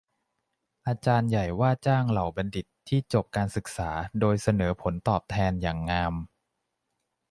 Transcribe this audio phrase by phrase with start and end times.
[0.87, 3.89] อาจารย์ใหญ่ว่าจ้างเหล่าบัณฑิตที่จบการศึกษา
[4.19, 6.13] โดยเสนอผลตอบแทนอย่างงาม